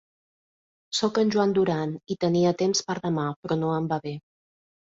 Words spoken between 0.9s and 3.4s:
Soc en Joan Duran i tenia temps per demà,